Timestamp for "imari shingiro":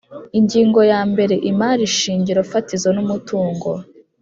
1.51-2.41